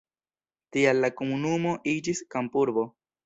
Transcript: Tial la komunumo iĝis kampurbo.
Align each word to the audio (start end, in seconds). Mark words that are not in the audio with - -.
Tial 0.77 1.01
la 1.03 1.11
komunumo 1.19 1.75
iĝis 1.93 2.23
kampurbo. 2.37 2.89